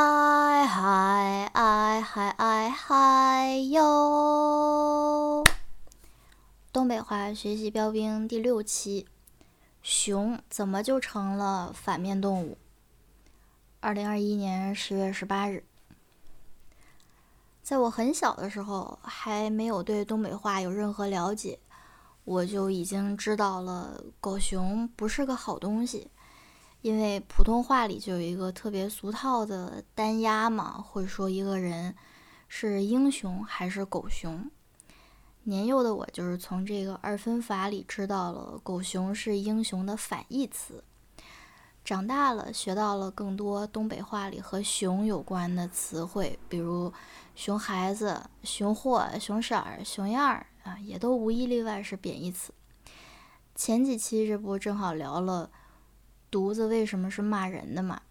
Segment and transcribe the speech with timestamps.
[0.00, 5.42] 哎嗨哎嗨哎嗨哟！
[6.72, 9.08] 东北话学习标兵第六期：
[9.82, 12.56] 熊怎么就成了反面动物？
[13.80, 15.64] 二零二一年十月十八日，
[17.60, 21.58] 在我很小的时候，还没有对东北话有任何了解，
[22.22, 26.08] 我就已经知道了狗熊不是个好东西。
[26.80, 31.94] 因为普通话里就有一个特别俗套的单押嘛，会说一个人
[32.46, 34.48] 是英雄还是狗熊。
[35.42, 40.84] 年幼的我就是从这个二分法里知道了狗熊是英雄的反义词。
[41.84, 46.92] 长大了学到了更多东北话里和熊有关的词汇，比如
[47.34, 52.52] 熊孩子、熊货、熊色儿、熊样儿啊，也都无一例外是贬义词。
[53.54, 55.50] 前几期这不正好聊了。
[56.30, 58.02] 犊子为什么是骂人的嘛？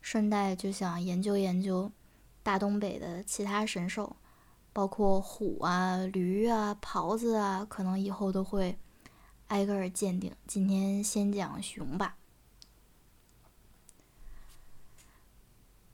[0.00, 1.90] 顺带就想研究研究
[2.42, 4.16] 大东北的其他神兽，
[4.72, 8.78] 包括虎啊、驴啊、狍子啊，可能以后都会
[9.48, 10.34] 挨个儿鉴定。
[10.46, 12.16] 今天先讲熊吧。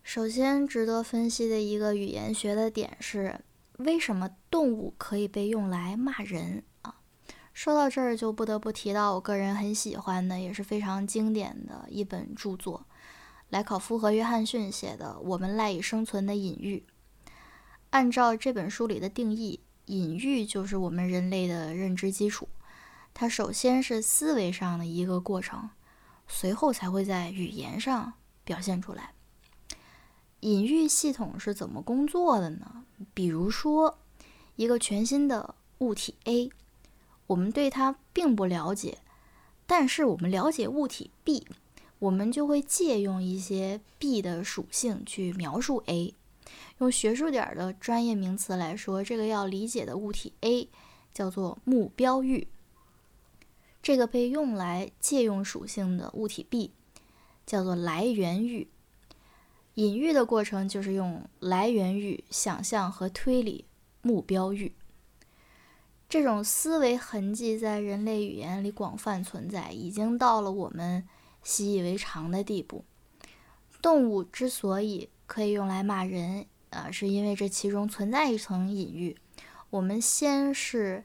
[0.02, 3.40] 首先值得分析的一个语言学的点是，
[3.78, 6.62] 为什么动物可以被用来骂人？
[7.54, 12.84] 说到这儿，就不得不提到我个人很喜欢的，也是非常经典的一本著作——
[13.48, 16.84] 莱考夫和约翰逊写的《我们赖以生存的隐喻》。
[17.90, 22.48] 按照这本书里的定义，隐喻就是我们人类的认知基础。
[23.14, 25.70] 它首先是思维上的一个过程，
[26.26, 29.12] 随后才会在语言上表现出来。
[30.40, 32.84] 隐喻系统是怎么工作的呢？
[33.14, 34.00] 比如说，
[34.56, 36.50] 一个全新的物体 A。
[37.26, 38.98] 我们对它并不了解，
[39.66, 41.46] 但是我们了解物体 B，
[41.98, 46.14] 我们就会借用一些 B 的属性去描述 A。
[46.78, 50.68] 用学术点的专业名词来说，这个要理解的物体 A
[51.12, 52.48] 叫做目标域，
[53.82, 56.72] 这个被用来借用属性的物体 B
[57.46, 58.68] 叫做来源域。
[59.74, 63.64] 隐喻的过程就是用来源域想象和推理
[64.02, 64.72] 目标域。
[66.06, 71.08] 这种思维痕迹在人类语言里广泛存在，已经到了我们
[71.42, 72.84] 习以为常的地步。
[73.82, 79.16] 动物之所以可以用来骂人，啊，是因为这其中存在一层隐喻。
[79.70, 81.04] 我们先是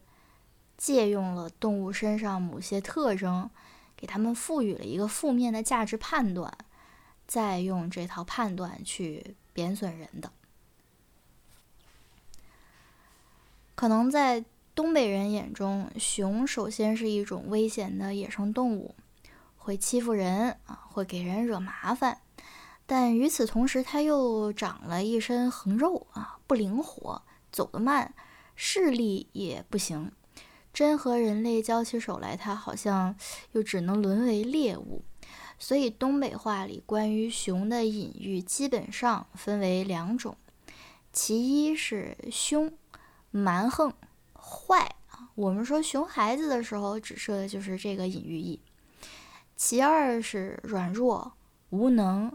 [0.77, 3.49] 借用了动物身上某些特征，
[3.97, 6.55] 给它们赋予了一个负面的价值判断，
[7.25, 10.31] 再用这套判断去贬损人的。
[13.73, 14.45] 可能在。
[14.79, 18.95] 东北人眼中，熊首先是一种危险的野生动物，
[19.57, 22.21] 会欺负人啊，会给人惹麻烦。
[22.85, 28.13] 但与此同时，它又长了一身横肉啊，不灵活，走得慢，
[28.55, 30.13] 视力也不行。
[30.71, 33.13] 真和人类交起手来，它好像
[33.51, 35.03] 又只能沦为猎物。
[35.57, 40.37] 所以，东北话里关于熊的隐喻基本上分为两种：
[41.11, 42.71] 其一是凶、
[43.29, 43.93] 蛮横。
[44.39, 45.29] 坏啊！
[45.35, 48.59] 我们说熊孩子的时候，指涉的就是这个隐喻意。
[49.55, 51.33] 其二是软弱
[51.69, 52.31] 无能，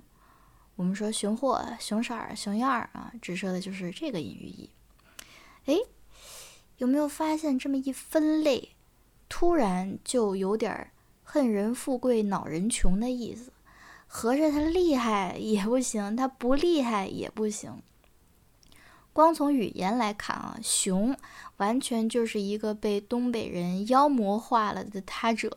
[0.77, 4.71] 我们说熊货、熊色儿、熊样儿啊，指涉的就是这个隐喻意。
[5.67, 5.77] 哎，
[6.77, 8.71] 有没有发现这么一分类，
[9.29, 10.91] 突然就有点
[11.23, 13.51] 恨人富贵恼人穷的意思？
[14.07, 17.83] 合着他厉害也不行，他不厉害也不行。
[19.15, 21.17] 光从语言来看啊，熊
[21.59, 25.57] 完全就是一个被东北人妖魔化了的他者。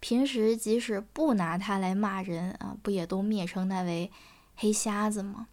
[0.00, 4.10] 平时即使不拿它来骂人啊，不也都蔑称它为
[4.56, 5.46] 黑瞎子吗？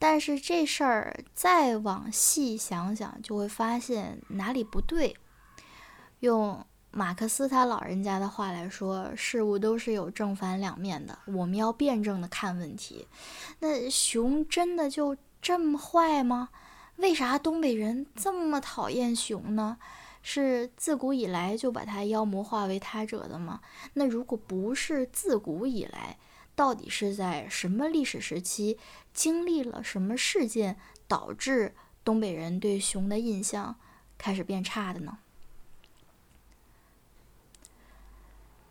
[0.00, 5.16] 但是这事儿再往细想想，就会发现哪里不对。
[6.18, 13.06] 用马克思他老人家的话来说，事物都是有正反两面的，我们要辩证的看问题。
[13.60, 15.16] 那熊真的就？
[15.42, 16.48] 这么坏吗？
[16.96, 19.76] 为啥东北人这么讨厌熊呢？
[20.22, 23.60] 是自古以来就把它妖魔化为他者的吗？
[23.94, 26.16] 那如果不是自古以来，
[26.54, 28.78] 到底是在什么历史时期
[29.12, 30.78] 经历了什么事件，
[31.08, 31.74] 导致
[32.04, 33.74] 东北人对熊的印象
[34.16, 35.18] 开始变差的呢？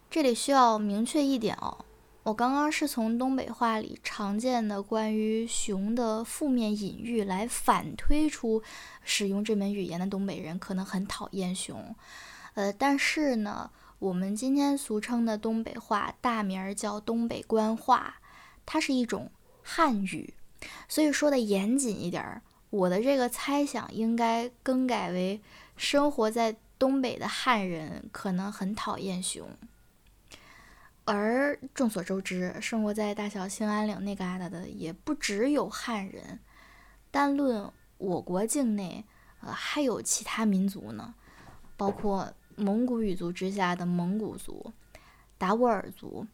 [0.10, 1.84] 这里需要明确一点哦。
[2.24, 8.62] 我刚刚是从东北话里常见的关于熊的负面隐喻来反推出，
[9.04, 11.96] 使用这门语言的东北人可能很讨厌熊。
[12.54, 18.18] 呃，但是呢，我们今天俗称的东北话大名儿叫东北官话，
[18.68, 19.32] 它是一种
[19.64, 20.36] 汉语。
[20.88, 25.42] 所以说的严谨一点儿，我的这个猜想应该更改为：
[25.76, 29.50] 生活在东北的汉人可能很讨厌熊。
[31.14, 36.40] 而众所周知，生活在大小兴安岭那旮瘩的也不只有汉人，
[37.10, 39.04] 单论我国境内，
[39.42, 41.14] 呃，还有其他民族呢，
[41.76, 44.72] 包括蒙古语族之下的蒙古族、
[45.38, 46.26] 达斡尔族。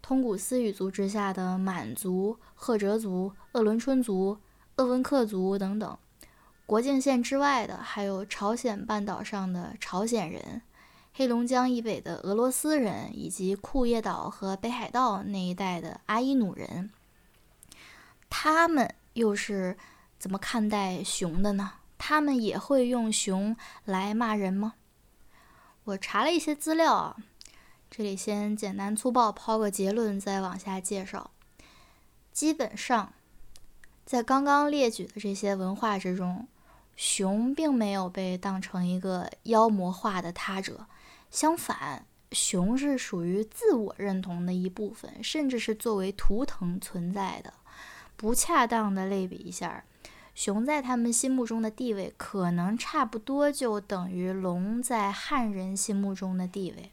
[0.00, 4.38] 通古斯语族之下的满族、赫哲族、鄂伦春族、
[4.76, 5.98] 鄂温克族等等，
[6.64, 10.62] 国境线之外的还有朝鲜半岛上的朝鲜人、
[11.18, 16.90] 黑龙江以北的俄罗斯人，以及库页岛和北海道那一带的阿伊努人。
[18.30, 19.76] 他们又是
[20.16, 21.72] 怎么看待熊的呢？
[21.98, 24.74] 他们也会用熊来骂人吗？
[25.82, 27.16] 我查了一些资料啊。
[27.90, 31.32] 这里先简单粗暴抛个结论，再往下介绍。
[32.32, 33.12] 基本上，
[34.06, 36.46] 在刚刚列举的这些文化之中，
[36.94, 40.86] 熊并没有被当成一个妖魔化的他者，
[41.30, 47.54] 相反，熊是属于自我认同的一部分，甚至是作为图腾存在的。
[48.16, 49.84] 不恰当的类比一下，
[50.34, 56.92] 熊在他们心目中的地位，可能差不多就等于龙在汉人心目中的地位。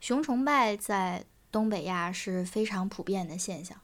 [0.00, 3.78] 熊崇拜在东北亚是非常普遍的现象。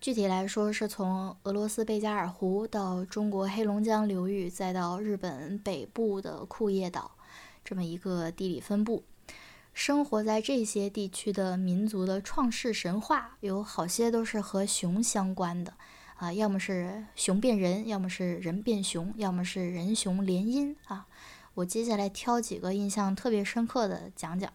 [0.00, 7.10] 具体来说，是从俄罗斯贝加尔湖到中国黑龙江流域，再到日本北部的库页岛，
[7.64, 9.04] 这么一个地理分布。
[9.72, 15.74] 生活在这些地区的民族的创世神话，有好些都是和熊相关的
[16.16, 21.06] 啊，要么是熊变人，要么是人变熊，要么是人熊联姻啊。
[21.54, 24.52] 我接下来挑几个印象特别深刻的讲讲。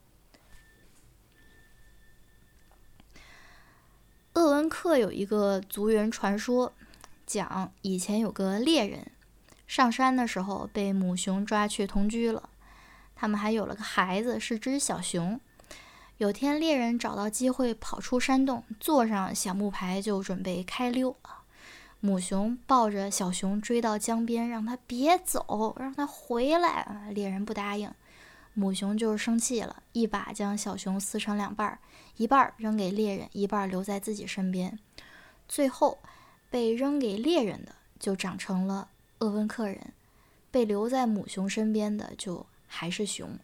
[4.33, 6.73] 鄂温克有一个族源传说，
[7.25, 9.11] 讲以前有个猎人
[9.65, 12.49] 上山的时候被母熊抓去同居了，
[13.15, 15.39] 他们还有了个孩子，是只小熊。
[16.17, 21.43] 有天猎人找到机会跑出山洞，坐上小木牌就准备开溜啊。
[21.99, 27.09] 母熊抱着小熊追到江边，让他别走，让他回来。
[27.11, 27.91] 猎人不答应。
[28.53, 31.79] 母熊就生气了，一把将小熊撕成两半儿，
[32.15, 34.79] 一半扔给猎人，一半留在自己身边。
[35.49, 35.97] 最后，
[36.49, 39.91] 被扔给猎人的就长成了鄂温克人，
[40.51, 42.45] 被留在母熊身边的就
[42.75, 43.39] 还是熊。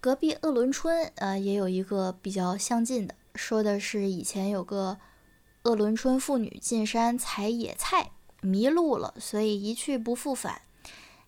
[0.00, 4.98] 隔壁鄂伦春，呃，也有一个比较相近的，说的是以前有个
[5.62, 8.10] 鄂伦春妇女进山采野菜。
[8.42, 10.62] 迷路了，所以一去不复返。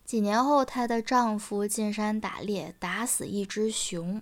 [0.03, 4.19] 几年后，她的丈夫进山打猎，打死一只熊。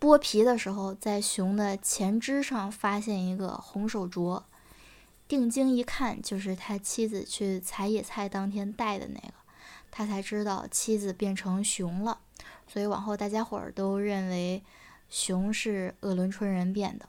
[0.00, 4.42] 剥皮的时候，在熊的前肢上发现一个红手镯。
[5.32, 9.32] 定睛一看，就是他妻子去采野菜当天带的那个。
[9.90, 12.18] 他才知道妻子变成熊了。
[12.68, 14.62] 所以往后大家伙儿都认为
[15.08, 17.08] 熊是鄂伦春人变的。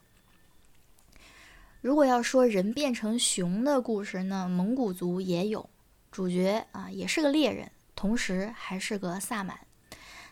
[1.82, 5.68] 如果要说人变成熊的故事，呢蒙古族也有，
[6.10, 9.60] 主角啊也是个猎人，同时还是个萨满。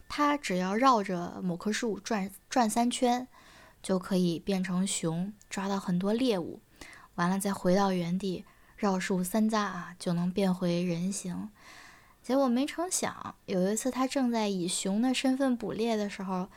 [0.09, 3.29] 他只要绕着某棵树转转三圈，
[3.83, 6.61] 就可以变成熊，抓到很多猎物。
[7.15, 8.45] 完了再回到原地
[8.77, 11.51] 绕树三匝啊，就能变回人形。
[12.23, 16.49] 结果没成想，有一次他正在以熊的身份捕猎的时候，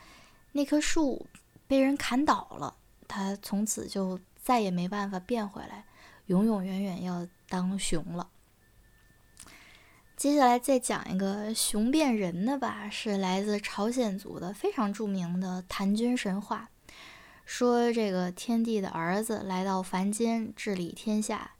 [0.51, 1.25] 那棵树
[1.67, 2.75] 被人砍倒了，
[3.07, 4.19] 他从此就。
[4.45, 5.85] 再也没办法变回来，
[6.27, 8.29] 永永远远要当熊了。
[10.15, 16.69] 接下来再讲一个熊变人的吧，是来自朝鲜族的非常著名的谭君神话。
[17.45, 21.51] 说这个天帝的儿子来到凡间治理天下，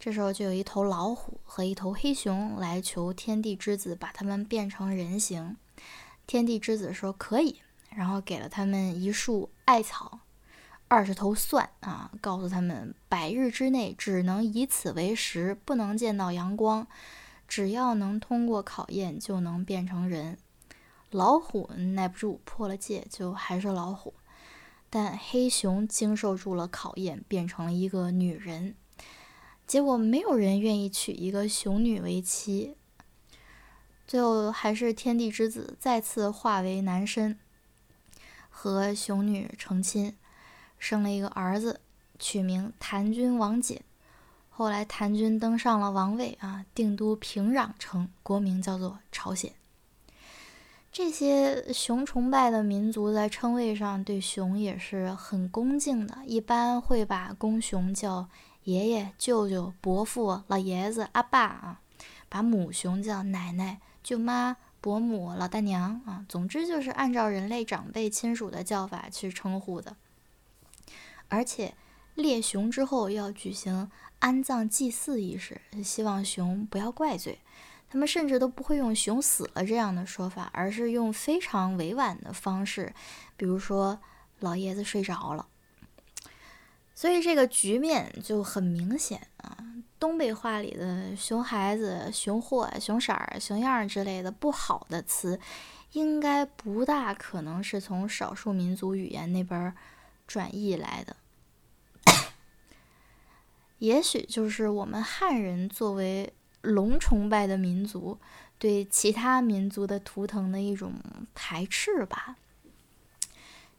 [0.00, 5.56] 这时候就有一头老虎和一头黑熊来求天帝之子把他们变成人形。
[6.26, 10.20] 天帝之子说可以，然后给了他们一束艾草。
[10.88, 16.86] 二十头蒜啊，告诉他们百日之内只能以此为食，不能见到阳光。
[17.46, 20.38] 只要能通过考验，就能变成人。
[21.10, 24.14] 老虎耐不住，破了戒，就还是老虎。
[24.96, 28.74] 但黑熊经受住了考验，变成了一个女人。
[29.66, 32.78] 结果没有人愿意娶一个熊女为妻。
[34.06, 37.38] 最后还是天地之子再次化为男身，
[38.48, 40.16] 和熊女成亲。
[40.78, 41.82] 生了一个儿子，
[42.18, 43.80] 取名谭君王翦。
[44.48, 49.52] 后来谭军登上了王位啊，定都平壤城，国名叫做朝鲜。
[50.96, 58.30] 这些熊崇拜的民族在称谓上对熊也是很恭敬的，一般会把公熊叫
[58.64, 61.80] 爷爷、舅舅、伯父、老爷子、阿爸啊，
[62.30, 69.94] 把母熊叫奶奶、舅妈、伯母、老大娘啊，总之就是按照人类长辈亲属的叫法去称呼的。
[71.28, 71.74] 而且
[72.14, 77.40] 猎熊之后要举行安葬祭祀仪式，希望熊不要怪罪。
[77.96, 82.92] 他们甚至都不会用“熊死了”这样的说法，而是用非常委婉的方式，
[83.38, 83.98] 比如说
[84.40, 85.48] “老爷子睡着了”。
[86.94, 89.56] 所以这个局面就很明显啊。
[89.98, 95.40] 东北话里的“熊孩子”“熊货”“熊色儿”“熊样儿”之类的不好的词，
[95.92, 99.74] 应该不大可能是从少数民族语言那边
[100.26, 101.16] 转译来的。
[103.80, 106.34] 也许就是我们汉人作为。
[106.66, 108.18] 龙崇拜的民族
[108.58, 110.94] 对其他民族的图腾的一种
[111.34, 112.36] 排斥吧。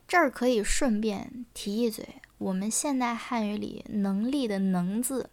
[0.08, 5.30] 这儿可以顺便提一嘴，我们现代汉语里“能力”的“能”字，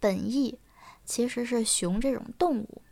[0.00, 0.58] 本意
[1.04, 2.82] 其实是熊这种动物。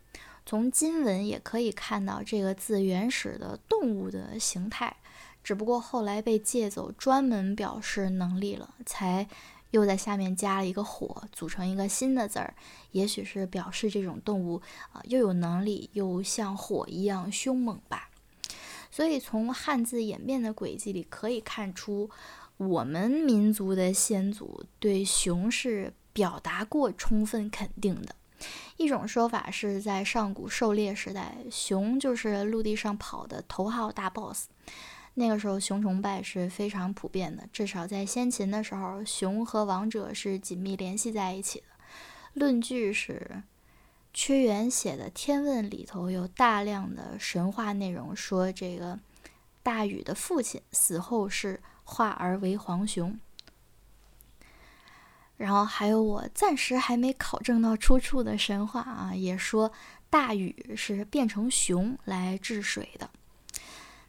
[0.45, 4.97] 从金文也可以看到这个字原始的动物的形态，
[5.43, 9.27] 只不过后来被借走，专门表示能力了，才。
[9.71, 12.55] 又在下面加了一个火，组成一个新的字儿，
[12.93, 14.61] 也许是表示这种动物
[14.93, 18.11] 啊又有能力又像火一样凶猛吧。
[18.91, 22.09] 所以从汉字演变的轨迹里可以看出，
[22.57, 28.15] 我们民族的先祖对熊是表达过充分肯定的。
[28.77, 34.47] 一种说法是在上古狩猎时代，熊就是陆地上跑的头号大 boss。
[35.19, 37.49] 那个时候，熊崇拜是非常普遍的。
[37.51, 41.67] 至少在先秦的时候，熊和王者是紧密联系在一起的。
[42.35, 43.43] 论据是
[44.13, 49.01] 屈原写的《天问》里头有大量的神话内容，说这个
[49.63, 53.19] 大禹的父亲死后是化而为黄熊。
[55.39, 59.73] 然后还有我暂时还没考证到出处的神话啊，也说
[60.11, 63.09] 大禹是变成熊来治水的。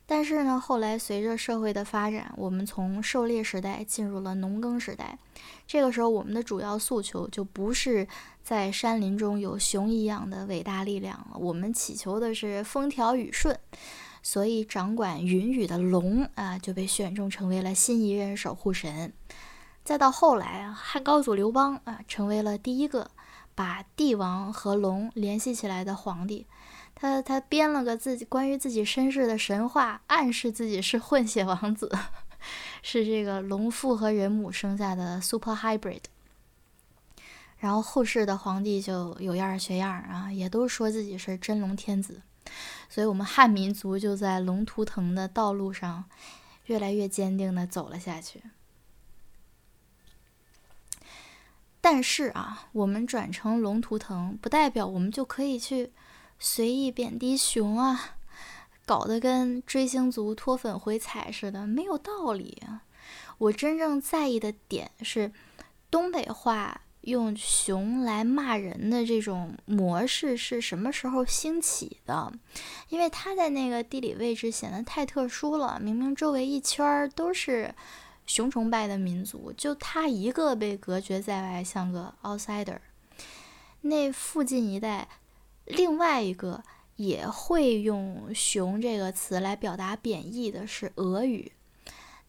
[0.10, 5.20] 但是呢，后来随着社会的发展，我们从狩猎时代进入了农耕时代。
[5.68, 8.08] 这个时候，我们的主要诉求就不是
[8.42, 13.60] 在山林中有熊一样的伟大力量了，我们祈求的是风调雨顺。
[14.24, 19.12] 所以，掌管云雨的龙啊，就被选中成为了新一任守护神。
[19.84, 23.12] 再到后来啊，汉高祖刘邦啊，成为了第一个
[23.54, 26.48] 把帝王和龙联系起来的皇帝。
[27.00, 31.96] 他他编了个自己关于自己身世的神话，暗示自己是混血王子，
[32.82, 36.02] 是这个龙父和人母生下的 super hybrid。
[37.60, 42.24] 然后后世的皇帝就有样学样啊，也都说自己是真龙天子。
[42.90, 46.06] 所以，我们汉民族就在龙图腾的道路上
[46.66, 48.42] 越来越坚定的走了下去。
[51.80, 55.92] 但是啊，我们转成龙图腾，不代表我们就可以去。
[56.40, 58.18] 随意贬低熊啊，
[58.86, 62.62] 搞得跟追星族脱粉回踩似的，没有道理。
[63.38, 65.32] 我真正在意的点是，
[65.90, 72.32] 东北话用熊来骂人的这种模式是什么时候兴起的？
[72.90, 75.80] 因为它在那个地理位置显得太特殊了。
[75.80, 77.74] 明明周围一圈都是
[78.26, 82.78] 熊崇拜的民族，就他一个被隔绝在外，像个 outsider。
[83.82, 85.08] 那附近一带。
[85.68, 86.64] 另外一个
[86.96, 91.52] 也会用“熊”这个词来表达贬义的是俄语，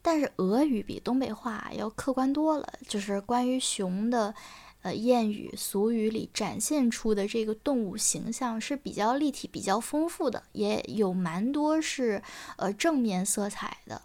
[0.03, 2.69] 但是俄语比东北话要客观多了。
[2.87, 4.35] 就是关于熊的，
[4.83, 12.23] 呃，谚语俗语里展现出的这个动物形象是比较立体、比较丰富的，也有蛮多是
[12.57, 14.03] 呃正面色彩的。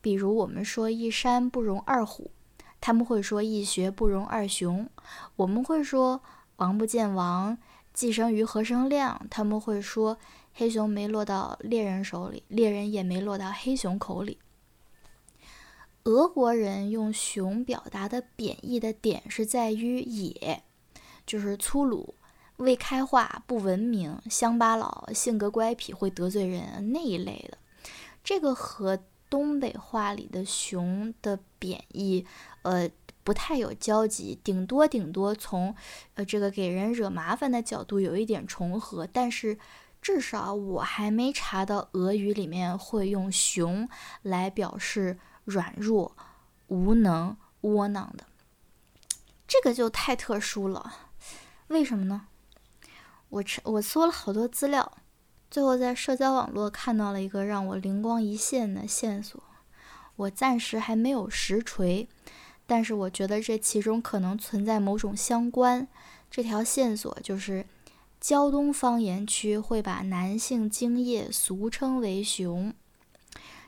[0.00, 2.30] 比如我们说一山不容二虎，
[2.80, 4.88] 他们会说一学不容二熊。
[5.34, 6.22] 我们会说
[6.56, 7.58] 王不见王。
[7.96, 10.18] 寄生于何生亮，他们会说
[10.52, 14.38] 黑熊没落到猎人手里，猎人也没落到黑熊口里。
[16.04, 20.62] 俄国人用熊表达的贬义的点是在于野，
[21.26, 22.14] 就是粗鲁、
[22.58, 27.56] 未开化、不文明、乡巴佬、性格乖僻、会得罪人那一类的。
[28.22, 28.98] 这个和
[29.30, 32.26] 东北话里的熊的贬义，
[32.60, 32.90] 呃。
[33.26, 35.74] 不太有交集，顶多顶多从，
[36.14, 39.58] 呃，这个给人惹麻烦的角度有一点重合，但是
[40.00, 43.88] 至少我还没查到俄语里面会用“熊”
[44.22, 46.16] 来表示软弱、
[46.68, 48.26] 无能、窝囊的，
[49.48, 50.94] 这个就太特殊了。
[51.66, 52.28] 为什么呢？
[53.30, 54.98] 我查我搜了好多资料，
[55.50, 59.42] 最后在社交网络看到了一个让我灵光一现的线索，
[60.14, 62.08] 我暂时还没有实锤，
[62.66, 65.86] 但是我觉得这其中可能存在某种相关。
[66.30, 67.64] 这条线索就是，
[68.20, 72.74] 胶东方言区会把男性精液俗称为“熊”。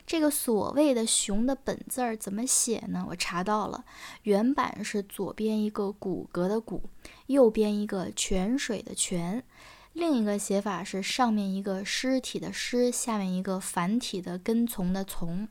[0.05, 3.05] 这个所谓的“熊”的本字儿怎么写呢？
[3.09, 3.85] 我查到了，
[4.23, 6.83] 原版是左边一个骨骼的“骨”，
[7.27, 9.43] 右边一个泉水的“泉”。
[9.93, 15.47] 另一个写法是上面一个尸体的“尸”，下面一个繁体的“跟从”的“从”。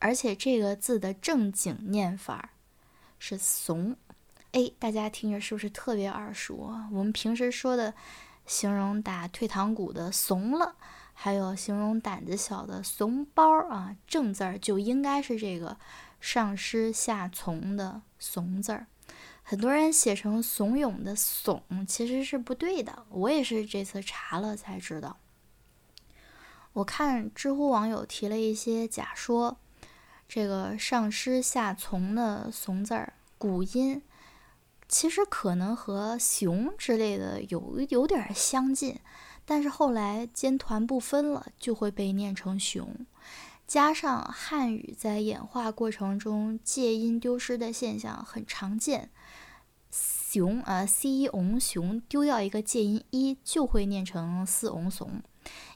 [0.00, 2.48] 而且这个字的正经念法儿
[3.18, 3.96] 是“怂”。
[4.52, 6.88] 哎，大家听着是不是特别耳熟啊？
[6.92, 7.94] 我们平时说的
[8.46, 10.76] 形容打退堂鼓的“怂了”。
[11.20, 15.76] 还有形容胆子小的怂包啊，正字儿就应该是这个
[16.20, 18.86] 上失下从的怂字儿。
[19.42, 23.04] 很多人写成怂恿的怂，其实是不对的。
[23.08, 25.16] 我也是这次查了才知道。
[26.74, 29.58] 我看知乎网友提了一些假说，
[30.28, 34.02] 这个上失下从的怂字儿古音，
[34.86, 39.00] 其实可能和熊之类的有有点相近。
[39.46, 43.06] 但是后来尖团不分了，就会被念成熊。
[43.66, 49.08] 加上汉语在演化过程中借音丢失的现象很常见，
[49.90, 55.22] 熊啊，c 翁熊丢掉一个借音一，就会念成四翁怂，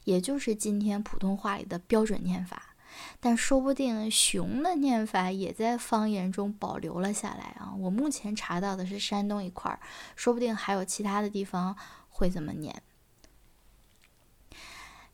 [0.04, 2.71] 也就是今天普通话里的标准念法。
[3.20, 7.72] 但说不定熊的念法也在方言中保留了下来啊！
[7.78, 9.78] 我目前查到的是山东一块儿，
[10.16, 11.76] 说不定还有其他的地方
[12.08, 12.82] 会这么念。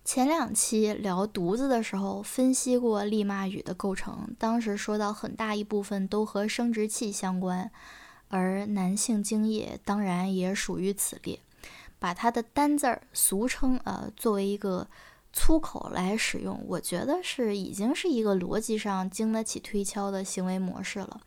[0.05, 4.35] 前两期聊犊子的时候，分析过利骂语的构成。
[4.39, 7.71] 当时说到很大一部分都和生殖器相关，
[8.29, 11.41] 而男性精液当然也属于此列。
[11.99, 14.89] 把它的单字儿俗称呃作为一个
[15.33, 21.21] 粗口来使用，我觉得是已经是一个逻辑上经得起推敲的行为模式了。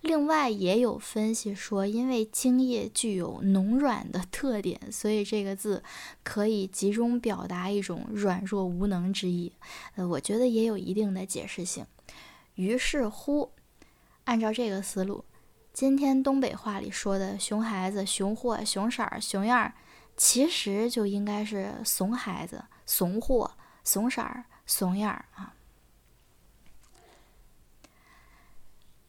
[0.00, 5.82] 另外也有分析说，因为精液具有浓软的特点，所以这个字
[6.24, 9.52] 可以集中表达一种软弱无能之意。
[9.94, 11.86] 呃，我觉得也有一定的解释性。
[12.56, 13.52] 于是乎，
[14.24, 15.24] 按照这个思路，
[15.72, 19.72] 今天东北话里说的“熊孩子”“熊货”“熊色儿”“熊样儿”，
[20.16, 23.52] 其实就应该是“怂孩子”“怂货
[23.84, 25.54] ”“怂色儿”“怂样儿”啊。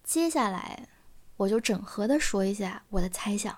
[0.03, 0.87] 接下来，
[1.37, 3.57] 我就整合的说一下我的猜想。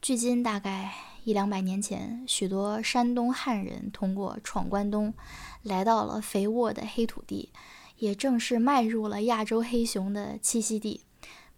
[0.00, 5.14] 距今大概一两百年前，许多山东汉人通过闯关东，
[5.62, 7.52] 来到了肥沃的黑土地，
[7.98, 11.04] 也正式迈入了亚洲黑熊的栖息地，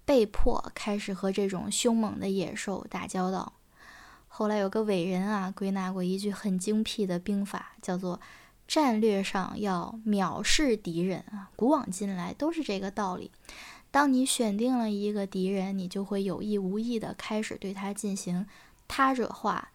[0.04, 3.54] 被迫开始和这种凶猛的野兽打交道。
[4.36, 8.20] 后来有个伟人啊，归纳过一句很精辟的兵法，叫做
[8.66, 13.30] “战略上要藐视敌人”啊，古往今来都是这个道理。
[13.92, 18.44] 当你选定了一个敌人，你就会有意无意地开始对他进行
[18.88, 19.70] 他者化、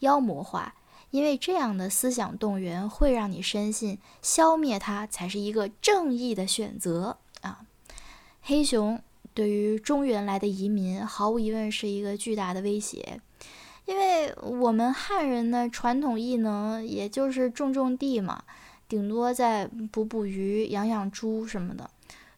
[0.00, 0.74] 妖魔化，
[1.08, 7.62] 因为这样的思想动员会让你深信消灭他才是一个正义的选择啊！
[8.42, 9.00] 黑熊
[9.32, 13.22] 对于中原来的移民毫无疑问是一个巨大的威胁，
[13.84, 18.44] 因为我们汉人的传统异能也就是种种地嘛，
[18.88, 21.90] 顶多在捕捕鱼、养养猪什么的。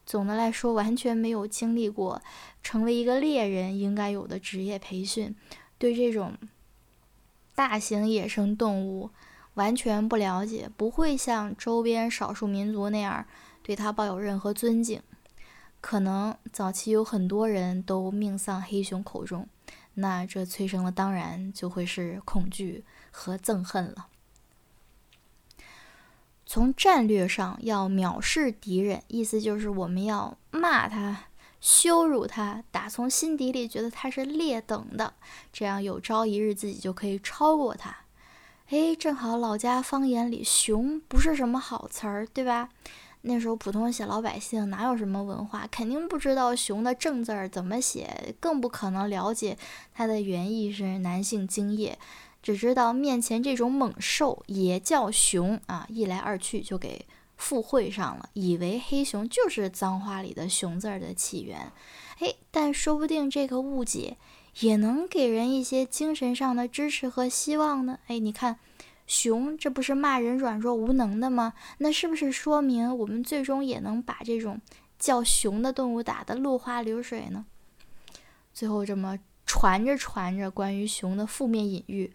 [0.07, 2.21] 总的来说，完全没有经历过
[2.63, 5.35] 成为一个猎人应该有的职业培训，
[5.79, 6.33] 对这种
[7.55, 9.11] 大型野生动物
[9.55, 13.25] 完全不了解，不会像周边少数民族那样
[13.63, 15.01] 对它抱有任何尊敬。
[15.81, 19.47] 可能早期有很多人都命丧黑熊口中，
[19.95, 24.07] 那这催生的当然就会是恐惧和憎恨了。
[26.47, 31.25] 从战略上要藐视敌人，意思就是我们要骂他、
[31.61, 35.15] 羞辱他，打从心底里觉得他是劣等的，
[35.53, 37.97] 这样有朝一日自己就可以超过他。
[38.69, 42.69] 哎，正好老家方言里“熊”不是什么好词儿，对吧？
[43.27, 49.57] 那时候普通小老百姓哪有什么文化，肯定不知道“熊”的正字儿怎么写，更不可能了解
[49.95, 51.99] 它的原意是男性精液。
[52.43, 57.07] 只知道面前这种猛兽也叫熊啊，一来二去就给
[57.39, 61.73] 附会上了，以为黑熊就是脏话里的“熊”字儿的起源。
[62.19, 64.19] 哎，但说不定这个误解
[64.61, 67.99] 也能给人一些精神上的支持和希望呢。
[68.09, 68.59] 哎，你看，
[69.07, 71.55] 熊这不是骂人软弱无能的吗？
[71.79, 74.61] 那是不是说明我们最终也能把这种
[74.99, 77.47] 叫熊的动物打得落花流水呢？
[78.53, 82.13] 最后这么传着传着，关于熊的负面隐喻。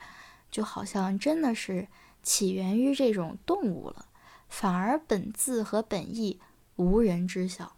[0.52, 1.88] 就好像真的是
[2.24, 4.08] 起源于这种动物了，
[4.48, 6.40] 反而本字和本意
[6.76, 7.74] 无人知晓。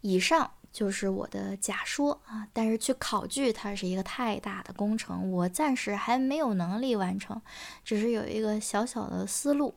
[0.00, 7.40] 以上就是我的假说啊，但是去考据它是一个太大的工程，我暂时还没有能力完成，
[7.82, 9.74] 只是有一个小小的思路。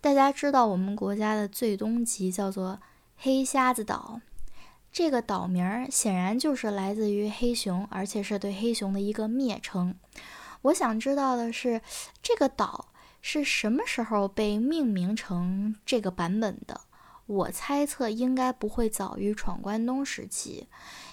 [0.00, 2.80] 大家知道我们国家的最东极叫做
[3.18, 4.18] 黑瞎子岛。
[4.90, 9.94] 这个岛名儿显然就是来自于黑熊，而且是对黑熊的一个蔑称。
[10.62, 11.82] 我想知道的是，
[12.22, 12.88] 这个岛
[13.20, 16.80] 是什么时候被命名成这个版本的？
[17.26, 20.66] 我猜测应该不会早于闯关东时期，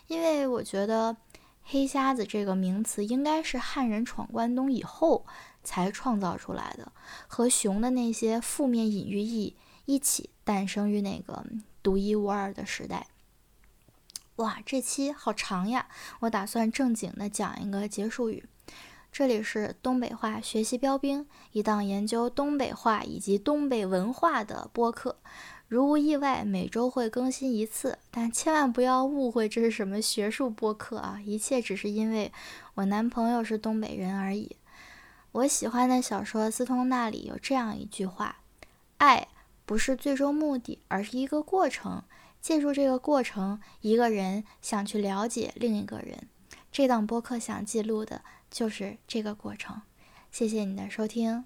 [0.08, 1.16] 因为我觉得
[1.64, 5.26] “黑瞎子”这个名词应该是汉人闯关东以后
[5.64, 6.92] 才创造出来的，
[7.28, 11.46] 和熊的那些负面隐喻意一起诞生于那个
[11.82, 13.08] 独一无二的时代。
[14.38, 15.88] 哇，这期好长呀！
[16.22, 18.44] 我打算正经的讲一个结束语。
[19.12, 25.18] 这里是东北话学习标兵，一档研究东北话以及东北文化的播客。
[25.72, 31.18] 如无意外，每周会更新一次，但千万不要误会这是什么学术播客啊！
[31.26, 32.30] 一切只是因为
[32.74, 34.58] 我男朋友是东北人而已。
[35.32, 38.42] 我喜欢的小说《斯通纳》里有这样一句话
[39.00, 39.30] ：“爱
[39.66, 42.04] 不是最终目的，而是一个过程。”
[42.42, 46.28] 借助这个过程，一个人想去了解另一个人。
[46.70, 49.82] 这档播客想记录的就是这个过程。
[50.34, 51.46] 谢谢你的收听。